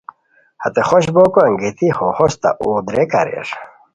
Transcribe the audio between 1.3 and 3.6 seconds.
انگیتی ہو ہوستہ اوغ دراک اریر